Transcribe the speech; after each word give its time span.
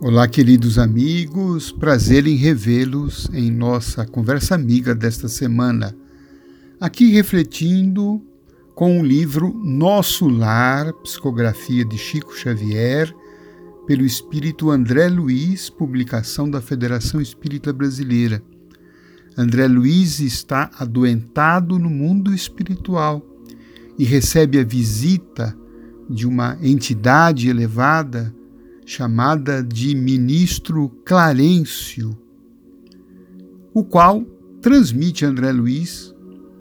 Olá, 0.00 0.28
queridos 0.28 0.78
amigos, 0.78 1.72
prazer 1.72 2.24
em 2.28 2.36
revê-los 2.36 3.28
em 3.32 3.50
nossa 3.50 4.06
conversa 4.06 4.54
amiga 4.54 4.94
desta 4.94 5.26
semana. 5.26 5.92
Aqui 6.80 7.10
refletindo 7.10 8.22
com 8.76 9.00
o 9.00 9.04
livro 9.04 9.52
Nosso 9.52 10.28
Lar, 10.28 10.92
psicografia 11.02 11.84
de 11.84 11.98
Chico 11.98 12.32
Xavier, 12.32 13.12
pelo 13.88 14.04
espírito 14.04 14.70
André 14.70 15.08
Luiz, 15.08 15.68
publicação 15.68 16.48
da 16.48 16.60
Federação 16.60 17.20
Espírita 17.20 17.72
Brasileira. 17.72 18.40
André 19.36 19.66
Luiz 19.66 20.20
está 20.20 20.70
adoentado 20.78 21.76
no 21.76 21.90
mundo 21.90 22.32
espiritual 22.32 23.20
e 23.98 24.04
recebe 24.04 24.60
a 24.60 24.64
visita 24.64 25.58
de 26.08 26.24
uma 26.24 26.56
entidade 26.62 27.48
elevada 27.48 28.32
chamada 28.88 29.62
de 29.62 29.94
ministro 29.94 30.88
Clarencio, 31.04 32.16
o 33.74 33.84
qual 33.84 34.24
transmite 34.62 35.26
a 35.26 35.28
André 35.28 35.52
Luiz 35.52 36.14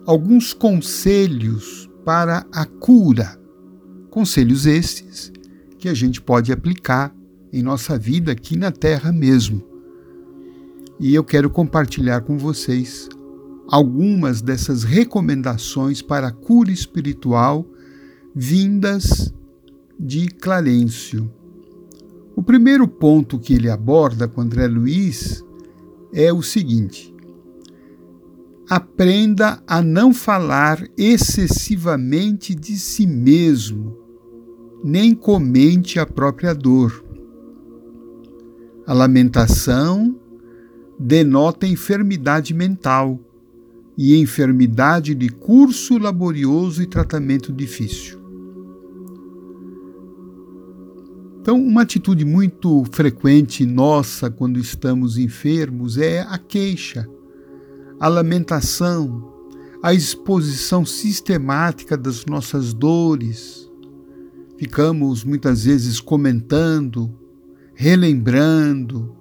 alguns 0.06 0.52
conselhos 0.52 1.90
para 2.04 2.46
a 2.52 2.66
cura. 2.66 3.40
Conselhos 4.10 4.66
estes 4.66 5.32
que 5.78 5.88
a 5.88 5.94
gente 5.94 6.22
pode 6.22 6.52
aplicar 6.52 7.16
em 7.54 7.64
nossa 7.64 7.98
vida 7.98 8.34
aqui 8.34 8.58
na 8.58 8.74
Terra 8.74 9.10
mesmo. 9.10 9.64
E 11.00 11.16
eu 11.16 11.24
quero 11.24 11.50
compartilhar 11.50 12.20
com 12.22 12.38
vocês 12.38 13.08
algumas 13.70 14.42
dessas 14.42 14.84
recomendações 14.84 16.02
para 16.02 16.28
a 16.28 16.32
cura 16.34 16.72
espiritual 16.72 17.66
vindas 18.36 19.34
de 19.98 20.28
Clarencio. 20.28 21.32
O 22.38 22.44
primeiro 22.44 22.88
ponto 22.88 23.40
que 23.40 23.56
ele 23.56 23.68
aborda 23.68 24.28
com 24.28 24.42
André 24.42 24.68
Luiz 24.68 25.44
é 26.14 26.32
o 26.32 26.44
seguinte: 26.44 27.12
aprenda 28.70 29.60
a 29.66 29.82
não 29.82 30.14
falar 30.14 30.88
excessivamente 30.96 32.54
de 32.54 32.78
si 32.78 33.08
mesmo, 33.08 33.98
nem 34.84 35.16
comente 35.16 35.98
a 36.00 36.06
própria 36.06 36.54
dor. 36.54 37.04
A 38.86 38.94
lamentação 38.94 40.16
denota 41.00 41.66
enfermidade 41.66 42.54
mental 42.54 43.20
e 43.98 44.16
enfermidade 44.16 45.16
de 45.16 45.28
curso 45.30 45.98
laborioso 45.98 46.84
e 46.84 46.86
tratamento 46.86 47.52
difícil. 47.52 48.17
Então, 51.48 51.58
uma 51.58 51.84
atitude 51.84 52.26
muito 52.26 52.84
frequente 52.92 53.66
nossa 53.66 54.30
quando 54.30 54.60
estamos 54.60 55.18
enfermos 55.18 55.98
é 55.98 56.20
a 56.20 56.38
queixa, 56.38 57.08
a 57.98 58.10
lamentação, 58.10 59.34
a 59.82 59.94
exposição 59.94 60.86
sistemática 60.86 61.96
das 61.96 62.26
nossas 62.26 62.74
dores. 62.74 63.72
Ficamos 64.58 65.24
muitas 65.24 65.64
vezes 65.64 66.02
comentando, 66.02 67.18
relembrando, 67.74 69.16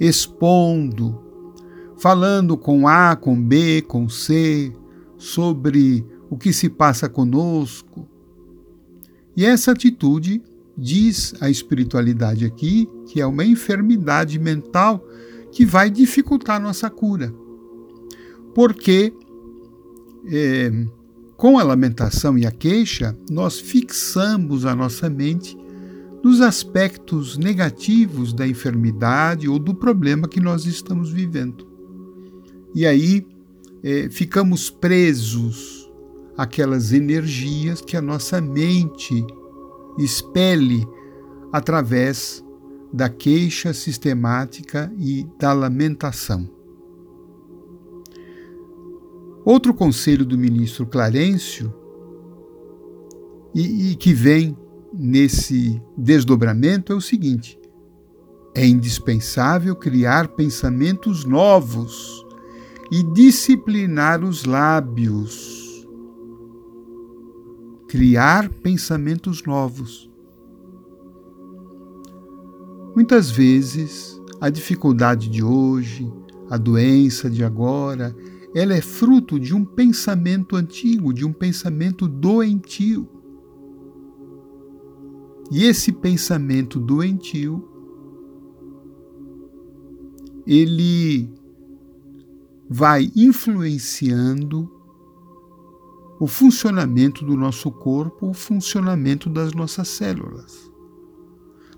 expondo, 0.00 1.22
falando 1.96 2.56
com 2.56 2.88
A, 2.88 3.14
com 3.14 3.40
B, 3.40 3.82
com 3.82 4.08
C, 4.08 4.72
sobre 5.16 6.04
o 6.28 6.36
que 6.36 6.52
se 6.52 6.68
passa 6.68 7.08
conosco. 7.08 8.04
E 9.36 9.44
essa 9.44 9.70
atitude 9.70 10.42
diz 10.78 11.34
a 11.40 11.50
espiritualidade 11.50 12.44
aqui 12.44 12.88
que 13.06 13.20
é 13.20 13.26
uma 13.26 13.44
enfermidade 13.44 14.38
mental 14.38 15.04
que 15.50 15.66
vai 15.66 15.90
dificultar 15.90 16.60
nossa 16.60 16.88
cura. 16.88 17.34
Porque 18.54 19.12
é, 20.26 20.70
com 21.36 21.58
a 21.58 21.62
lamentação 21.62 22.38
e 22.38 22.46
a 22.46 22.50
queixa, 22.50 23.16
nós 23.30 23.58
fixamos 23.58 24.64
a 24.64 24.74
nossa 24.74 25.10
mente 25.10 25.56
nos 26.22 26.40
aspectos 26.40 27.36
negativos 27.36 28.32
da 28.32 28.46
enfermidade 28.46 29.48
ou 29.48 29.58
do 29.58 29.74
problema 29.74 30.28
que 30.28 30.40
nós 30.40 30.64
estamos 30.66 31.10
vivendo. 31.10 31.66
E 32.74 32.86
aí 32.86 33.26
é, 33.82 34.08
ficamos 34.10 34.68
presos 34.68 35.90
àquelas 36.36 36.92
energias 36.92 37.80
que 37.80 37.96
a 37.96 38.02
nossa 38.02 38.40
mente 38.40 39.24
expele 39.98 40.86
através 41.52 42.44
da 42.92 43.08
queixa 43.08 43.72
sistemática 43.72 44.92
e 44.98 45.26
da 45.38 45.52
lamentação. 45.52 46.48
Outro 49.44 49.74
conselho 49.74 50.24
do 50.24 50.36
ministro 50.36 50.86
Clarencio, 50.86 51.74
e, 53.54 53.92
e 53.92 53.96
que 53.96 54.12
vem 54.12 54.56
nesse 54.92 55.80
desdobramento, 55.96 56.92
é 56.92 56.96
o 56.96 57.00
seguinte: 57.00 57.58
é 58.54 58.66
indispensável 58.66 59.74
criar 59.74 60.28
pensamentos 60.28 61.24
novos 61.24 62.24
e 62.90 63.02
disciplinar 63.02 64.22
os 64.22 64.44
lábios 64.44 65.47
criar 67.88 68.50
pensamentos 68.50 69.42
novos. 69.44 70.10
Muitas 72.94 73.30
vezes, 73.30 74.20
a 74.38 74.50
dificuldade 74.50 75.30
de 75.30 75.42
hoje, 75.42 76.12
a 76.50 76.58
doença 76.58 77.30
de 77.30 77.42
agora, 77.42 78.14
ela 78.54 78.74
é 78.74 78.80
fruto 78.82 79.40
de 79.40 79.54
um 79.54 79.64
pensamento 79.64 80.54
antigo, 80.54 81.14
de 81.14 81.24
um 81.24 81.32
pensamento 81.32 82.06
doentio. 82.06 83.08
E 85.50 85.64
esse 85.64 85.90
pensamento 85.90 86.78
doentio, 86.78 87.66
ele 90.46 91.30
vai 92.68 93.10
influenciando 93.16 94.77
o 96.20 96.26
funcionamento 96.26 97.24
do 97.24 97.36
nosso 97.36 97.70
corpo, 97.70 98.28
o 98.28 98.34
funcionamento 98.34 99.30
das 99.30 99.52
nossas 99.52 99.88
células. 99.88 100.70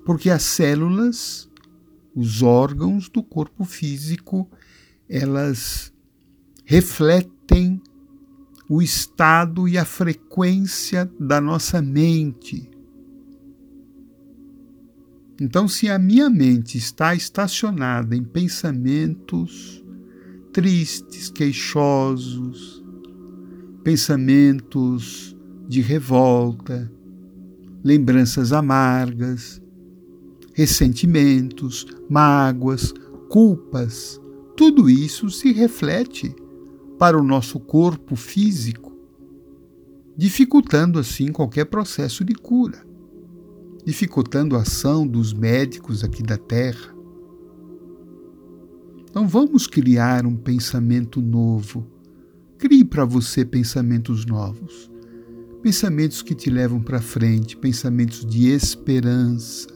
Porque 0.05 0.31
as 0.31 0.43
células, 0.43 1.51
os 2.15 2.43
órgãos 2.43 3.09
do 3.09 3.23
corpo 3.23 3.65
físico, 3.65 4.51
elas 5.09 5.93
refletem 6.65 7.81
o 8.69 8.81
estado 8.81 9.69
e 9.69 9.77
a 9.77 9.84
frequência 9.84 11.11
da 11.19 11.41
nossa 11.41 11.83
mente. 11.83 12.71
Então, 15.41 15.67
se 15.67 15.89
a 15.89 15.99
minha 15.99 16.31
mente 16.31 16.78
está 16.78 17.15
estacionada 17.15 18.15
em 18.15 18.22
pensamentos 18.22 19.84
tristes, 20.53 21.31
queixosos, 21.31 22.84
pensamentos 23.82 25.36
de 25.66 25.80
revolta, 25.80 26.91
lembranças 27.82 28.52
amargas, 28.52 29.62
ressentimentos, 30.52 31.86
mágoas, 32.08 32.92
culpas, 33.28 34.20
tudo 34.56 34.91
isso 34.91 35.30
se 35.30 35.52
reflete 35.52 36.34
para 36.98 37.18
o 37.18 37.22
nosso 37.22 37.58
corpo 37.58 38.14
físico, 38.16 38.92
dificultando 40.16 40.98
assim 40.98 41.32
qualquer 41.32 41.64
processo 41.64 42.22
de 42.24 42.34
cura, 42.34 42.84
dificultando 43.86 44.56
a 44.56 44.60
ação 44.60 45.06
dos 45.06 45.32
médicos 45.32 46.04
aqui 46.04 46.22
da 46.22 46.36
Terra. 46.36 46.94
Então 49.09 49.26
vamos 49.26 49.66
criar 49.66 50.26
um 50.26 50.36
pensamento 50.36 51.22
novo 51.22 51.99
Crie 52.60 52.84
para 52.84 53.07
você 53.07 53.42
pensamentos 53.42 54.27
novos, 54.27 54.92
pensamentos 55.62 56.21
que 56.21 56.34
te 56.34 56.51
levam 56.51 56.78
para 56.78 57.01
frente, 57.01 57.57
pensamentos 57.57 58.22
de 58.27 58.51
esperança, 58.51 59.66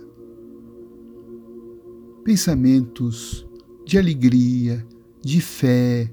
pensamentos 2.23 3.49
de 3.87 3.97
alegria, 3.97 4.87
de 5.23 5.41
fé, 5.41 6.13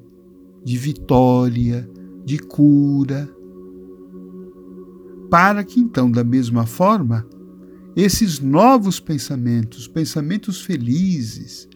de 0.64 0.78
vitória, 0.78 1.90
de 2.24 2.40
cura. 2.40 3.30
Para 5.30 5.66
que 5.66 5.78
então, 5.78 6.10
da 6.10 6.24
mesma 6.24 6.66
forma, 6.66 7.28
esses 7.98 8.40
novos 8.40 8.98
pensamentos, 8.98 9.90
pensamentos 9.90 10.62
felizes, 10.62 11.68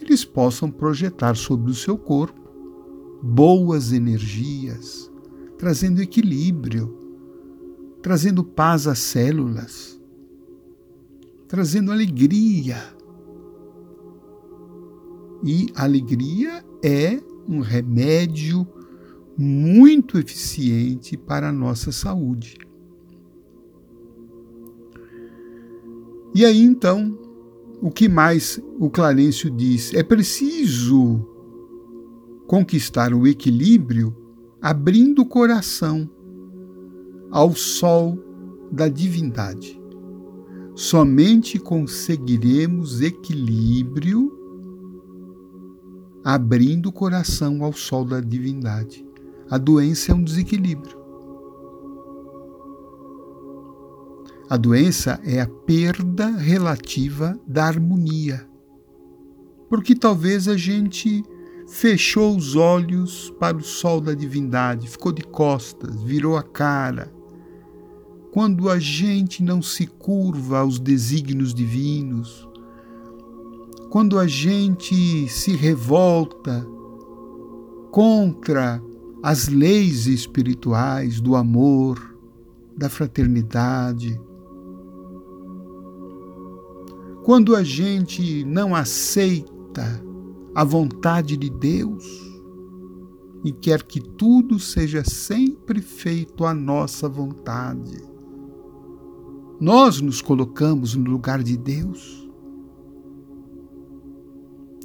eles 0.00 0.24
possam 0.24 0.68
projetar 0.68 1.36
sobre 1.36 1.70
o 1.70 1.74
seu 1.74 1.96
corpo 1.96 2.41
boas 3.22 3.92
energias, 3.92 5.10
trazendo 5.56 6.02
equilíbrio, 6.02 6.98
trazendo 8.02 8.42
paz 8.42 8.88
às 8.88 8.98
células, 8.98 10.00
trazendo 11.46 11.92
alegria 11.92 12.82
E 15.44 15.66
alegria 15.74 16.64
é 16.84 17.20
um 17.48 17.60
remédio 17.60 18.66
muito 19.36 20.18
eficiente 20.18 21.16
para 21.16 21.48
a 21.48 21.52
nossa 21.52 21.90
saúde. 21.90 22.56
E 26.34 26.44
aí 26.44 26.60
então, 26.60 27.18
o 27.80 27.90
que 27.90 28.08
mais 28.08 28.60
o 28.78 28.88
Clarencio 28.88 29.50
diz? 29.50 29.92
É 29.92 30.02
preciso 30.02 31.31
conquistar 32.52 33.14
o 33.14 33.26
equilíbrio 33.26 34.14
abrindo 34.60 35.22
o 35.22 35.26
coração 35.26 36.06
ao 37.30 37.54
sol 37.54 38.22
da 38.70 38.90
divindade. 38.90 39.80
Somente 40.74 41.58
conseguiremos 41.58 43.00
equilíbrio 43.00 44.30
abrindo 46.22 46.90
o 46.90 46.92
coração 46.92 47.64
ao 47.64 47.72
sol 47.72 48.04
da 48.04 48.20
divindade. 48.20 49.02
A 49.48 49.56
doença 49.56 50.12
é 50.12 50.14
um 50.14 50.22
desequilíbrio. 50.22 50.98
A 54.50 54.58
doença 54.58 55.18
é 55.24 55.40
a 55.40 55.48
perda 55.48 56.26
relativa 56.26 57.34
da 57.46 57.64
harmonia. 57.64 58.46
Porque 59.70 59.94
talvez 59.94 60.48
a 60.48 60.56
gente 60.58 61.24
fechou 61.66 62.36
os 62.36 62.56
olhos 62.56 63.32
para 63.38 63.56
o 63.56 63.62
sol 63.62 64.00
da 64.00 64.14
divindade, 64.14 64.88
ficou 64.88 65.12
de 65.12 65.22
costas, 65.22 66.02
virou 66.02 66.36
a 66.36 66.42
cara. 66.42 67.12
Quando 68.32 68.70
a 68.70 68.78
gente 68.78 69.42
não 69.42 69.60
se 69.60 69.86
curva 69.86 70.60
aos 70.60 70.78
desígnios 70.78 71.54
divinos, 71.54 72.48
quando 73.90 74.18
a 74.18 74.26
gente 74.26 75.28
se 75.28 75.54
revolta 75.54 76.66
contra 77.90 78.82
as 79.22 79.48
leis 79.48 80.06
espirituais 80.06 81.20
do 81.20 81.36
amor, 81.36 82.16
da 82.74 82.88
fraternidade, 82.88 84.18
quando 87.22 87.54
a 87.54 87.62
gente 87.62 88.44
não 88.44 88.74
aceita 88.74 90.02
a 90.54 90.64
vontade 90.64 91.36
de 91.36 91.48
Deus 91.48 92.32
e 93.44 93.52
quer 93.52 93.82
que 93.82 94.00
tudo 94.00 94.58
seja 94.58 95.02
sempre 95.04 95.80
feito 95.80 96.44
à 96.44 96.54
nossa 96.54 97.08
vontade, 97.08 98.00
nós 99.60 100.00
nos 100.00 100.20
colocamos 100.20 100.94
no 100.94 101.10
lugar 101.10 101.42
de 101.42 101.56
Deus. 101.56 102.28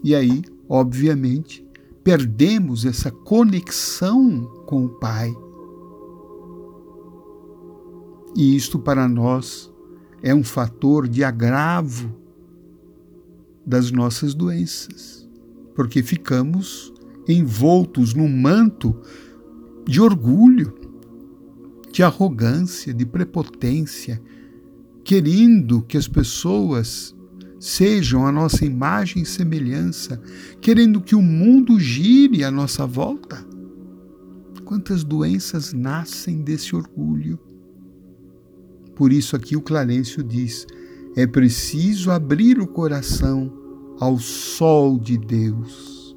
E 0.04 0.16
aí, 0.16 0.42
obviamente, 0.70 1.68
perdemos 2.04 2.86
essa 2.86 3.12
conexão 3.12 4.46
com 4.66 4.86
o 4.86 4.90
Pai. 4.90 5.36
E 8.36 8.56
isto 8.56 8.78
para 8.78 9.08
nós 9.08 9.74
é 10.22 10.34
um 10.34 10.44
fator 10.44 11.08
de 11.08 11.24
agravo 11.24 12.14
das 13.66 13.92
nossas 13.92 14.34
doenças, 14.34 15.27
porque 15.78 16.02
ficamos 16.02 16.92
envoltos 17.28 18.16
num 18.16 18.28
manto 18.28 19.00
de 19.86 20.02
orgulho, 20.02 20.74
de 21.92 22.02
arrogância, 22.02 22.92
de 22.92 23.06
prepotência, 23.06 24.20
querendo 25.04 25.84
que 25.84 25.96
as 25.96 26.08
pessoas 26.08 27.16
sejam 27.60 28.26
a 28.26 28.32
nossa 28.32 28.66
imagem 28.66 29.22
e 29.22 29.26
semelhança, 29.26 30.20
querendo 30.60 31.00
que 31.00 31.16
o 31.16 31.22
mundo 31.22 31.80
gire 31.80 32.44
à 32.44 32.50
nossa 32.50 32.88
volta? 32.88 33.46
Quantas 34.66 35.04
doenças 35.04 35.74
nascem 35.74 36.42
desse 36.42 36.76
orgulho? 36.76 37.38
Por 38.96 39.14
isso 39.14 39.36
aqui 39.36 39.56
o 39.56 39.62
Clarencio 39.62 40.24
diz: 40.24 40.66
é 41.16 41.28
preciso 41.28 42.10
abrir 42.10 42.60
o 42.60 42.66
coração 42.66 43.67
ao 44.00 44.18
sol 44.20 45.00
de 45.00 45.18
Deus. 45.18 46.16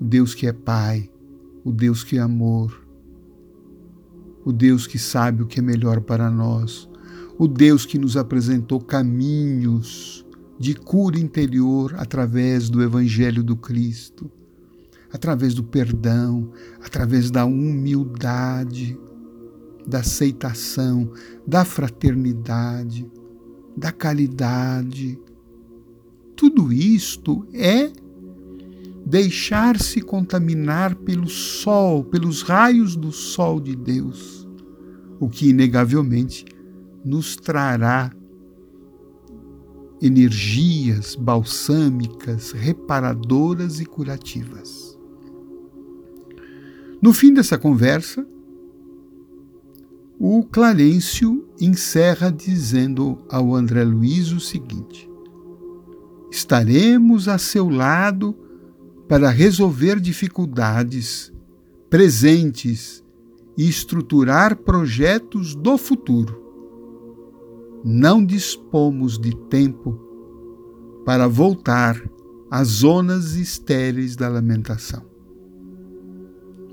O 0.00 0.04
Deus 0.04 0.34
que 0.34 0.46
é 0.46 0.52
Pai, 0.52 1.10
o 1.64 1.72
Deus 1.72 2.04
que 2.04 2.18
é 2.18 2.20
amor, 2.20 2.86
o 4.44 4.52
Deus 4.52 4.86
que 4.86 4.98
sabe 4.98 5.42
o 5.42 5.46
que 5.46 5.60
é 5.60 5.62
melhor 5.62 6.00
para 6.00 6.30
nós, 6.30 6.88
o 7.38 7.48
Deus 7.48 7.86
que 7.86 7.98
nos 7.98 8.16
apresentou 8.16 8.80
caminhos 8.80 10.24
de 10.58 10.74
cura 10.74 11.18
interior 11.18 11.94
através 11.96 12.68
do 12.68 12.82
Evangelho 12.82 13.42
do 13.42 13.56
Cristo, 13.56 14.30
através 15.12 15.54
do 15.54 15.64
perdão, 15.64 16.50
através 16.84 17.30
da 17.30 17.44
humildade, 17.44 18.98
da 19.86 20.00
aceitação, 20.00 21.10
da 21.46 21.64
fraternidade, 21.64 23.10
da 23.76 23.92
caridade. 23.92 25.18
Tudo 26.46 26.70
isto 26.70 27.46
é 27.54 27.90
deixar-se 29.06 30.02
contaminar 30.02 30.94
pelo 30.94 31.26
sol, 31.26 32.04
pelos 32.04 32.42
raios 32.42 32.94
do 32.94 33.10
sol 33.10 33.58
de 33.58 33.74
Deus, 33.74 34.46
o 35.18 35.26
que 35.26 35.48
inegavelmente 35.48 36.44
nos 37.02 37.34
trará 37.34 38.12
energias 40.02 41.14
balsâmicas, 41.14 42.52
reparadoras 42.52 43.80
e 43.80 43.86
curativas. 43.86 44.98
No 47.00 47.14
fim 47.14 47.32
dessa 47.32 47.56
conversa, 47.56 48.26
o 50.18 50.44
Clarencio 50.44 51.48
encerra 51.58 52.30
dizendo 52.30 53.24
ao 53.30 53.54
André 53.54 53.82
Luiz 53.82 54.30
o 54.30 54.38
seguinte: 54.38 55.13
Estaremos 56.34 57.28
a 57.28 57.38
seu 57.38 57.68
lado 57.68 58.34
para 59.08 59.30
resolver 59.30 60.00
dificuldades 60.00 61.32
presentes 61.88 63.04
e 63.56 63.68
estruturar 63.68 64.56
projetos 64.56 65.54
do 65.54 65.78
futuro 65.78 66.42
não 67.84 68.24
dispomos 68.24 69.16
de 69.16 69.36
tempo 69.46 69.96
para 71.04 71.28
voltar 71.28 72.02
às 72.50 72.66
zonas 72.66 73.36
estéreis 73.36 74.16
da 74.16 74.28
lamentação. 74.28 75.04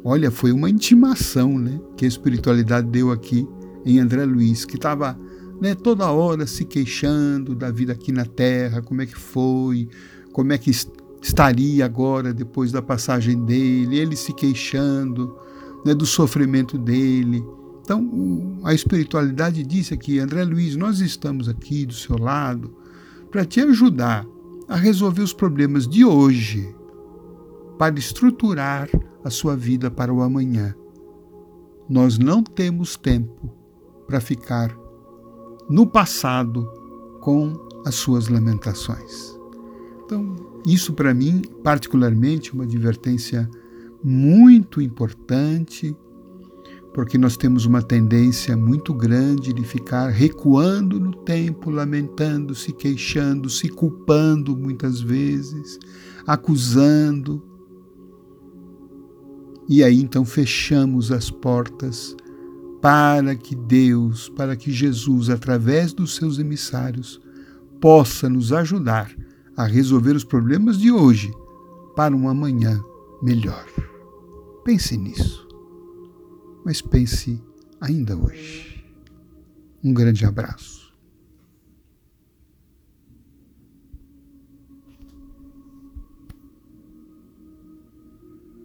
Olha, 0.03 0.31
foi 0.31 0.51
uma 0.51 0.71
intimação 0.71 1.59
né, 1.59 1.79
que 1.95 2.05
a 2.05 2.07
espiritualidade 2.07 2.87
deu 2.87 3.11
aqui 3.11 3.47
em 3.85 3.99
André 3.99 4.25
Luiz, 4.25 4.65
que 4.65 4.75
estava 4.75 5.19
né, 5.61 5.75
toda 5.75 6.11
hora 6.11 6.47
se 6.47 6.65
queixando 6.65 7.55
da 7.55 7.71
vida 7.71 7.93
aqui 7.93 8.11
na 8.11 8.25
Terra, 8.25 8.81
como 8.81 9.01
é 9.01 9.05
que 9.05 9.17
foi, 9.17 9.87
como 10.33 10.51
é 10.51 10.57
que 10.57 10.71
estaria 11.21 11.85
agora 11.85 12.33
depois 12.33 12.71
da 12.71 12.81
passagem 12.81 13.45
dele, 13.45 13.97
ele 13.97 14.15
se 14.15 14.33
queixando 14.33 15.37
né, 15.85 15.93
do 15.93 16.05
sofrimento 16.05 16.77
dele 16.77 17.43
então, 17.91 18.59
a 18.63 18.73
espiritualidade 18.73 19.63
disse 19.63 19.93
aqui, 19.93 20.19
André 20.19 20.45
Luiz, 20.45 20.77
nós 20.77 21.01
estamos 21.01 21.49
aqui 21.49 21.85
do 21.85 21.93
seu 21.93 22.17
lado 22.17 22.73
para 23.29 23.43
te 23.43 23.59
ajudar 23.59 24.25
a 24.67 24.75
resolver 24.75 25.21
os 25.21 25.33
problemas 25.33 25.87
de 25.87 26.05
hoje, 26.05 26.73
para 27.77 27.99
estruturar 27.99 28.87
a 29.23 29.29
sua 29.29 29.57
vida 29.57 29.91
para 29.91 30.13
o 30.13 30.21
amanhã. 30.21 30.73
Nós 31.89 32.17
não 32.17 32.41
temos 32.41 32.95
tempo 32.95 33.51
para 34.07 34.21
ficar 34.21 34.73
no 35.71 35.87
passado 35.87 36.69
com 37.21 37.53
as 37.85 37.95
suas 37.95 38.27
lamentações. 38.27 39.39
Então, 40.03 40.35
isso 40.67 40.91
para 40.91 41.13
mim, 41.13 41.41
particularmente, 41.63 42.49
é 42.49 42.53
uma 42.53 42.65
advertência 42.65 43.49
muito 44.03 44.81
importante 44.81 45.95
porque 46.93 47.17
nós 47.17 47.37
temos 47.37 47.65
uma 47.65 47.81
tendência 47.81 48.57
muito 48.57 48.93
grande 48.93 49.53
de 49.53 49.63
ficar 49.63 50.09
recuando 50.09 50.99
no 50.99 51.13
tempo, 51.13 51.69
lamentando, 51.69 52.53
se 52.53 52.73
queixando, 52.73 53.49
se 53.49 53.69
culpando 53.69 54.57
muitas 54.57 54.99
vezes, 54.99 55.79
acusando. 56.27 57.41
E 59.69 59.81
aí 59.85 60.01
então 60.01 60.25
fechamos 60.25 61.13
as 61.13 61.31
portas 61.31 62.13
para 62.81 63.35
que 63.35 63.55
Deus, 63.55 64.29
para 64.29 64.55
que 64.55 64.71
Jesus, 64.71 65.29
através 65.29 65.93
dos 65.93 66.15
seus 66.15 66.39
emissários, 66.39 67.21
possa 67.79 68.27
nos 68.27 68.51
ajudar 68.51 69.11
a 69.55 69.65
resolver 69.65 70.15
os 70.15 70.23
problemas 70.23 70.77
de 70.77 70.91
hoje 70.91 71.31
para 71.95 72.15
um 72.15 72.27
amanhã 72.27 72.79
melhor. 73.21 73.65
Pense 74.63 74.97
nisso 74.97 75.51
mas 76.63 76.81
pense 76.81 77.41
ainda 77.79 78.15
hoje. 78.15 78.83
Um 79.83 79.93
grande 79.93 80.25
abraço. 80.25 80.90